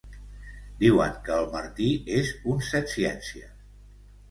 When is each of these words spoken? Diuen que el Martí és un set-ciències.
Diuen 0.83 1.13
que 1.27 1.35
el 1.41 1.51
Martí 1.57 1.91
és 2.23 2.33
un 2.55 2.65
set-ciències. 2.71 3.57